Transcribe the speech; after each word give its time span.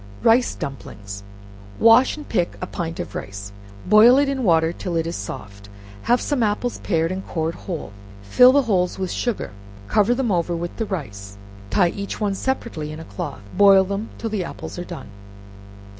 Rice 0.23 0.55
Dumplings 0.55 1.21
Wash 1.79 2.17
and 2.17 2.27
pick 2.27 2.57
a 2.59 2.65
pint 2.65 2.99
of 2.99 3.13
rice, 3.13 3.51
boil 3.85 4.17
it 4.17 4.27
in 4.29 4.43
water 4.43 4.73
till 4.73 4.95
it 4.95 5.05
is 5.05 5.15
soft; 5.15 5.69
have 6.01 6.19
some 6.19 6.41
apples 6.41 6.79
pared 6.79 7.11
and 7.11 7.23
cored 7.27 7.53
whole, 7.53 7.93
fill 8.23 8.51
the 8.51 8.63
holes 8.63 8.97
with 8.97 9.11
sugar, 9.11 9.51
cover 9.87 10.15
them 10.15 10.31
over 10.31 10.55
with 10.55 10.75
the 10.77 10.85
rice, 10.87 11.37
and 11.65 11.71
tie 11.71 11.89
each 11.89 12.19
one 12.19 12.33
separately 12.33 12.91
in 12.91 12.99
a 12.99 13.05
cloth; 13.05 13.41
boil 13.55 13.83
them 13.83 14.09
till 14.17 14.31
the 14.31 14.43
apples 14.43 14.79
are 14.79 14.83
done. 14.85 15.09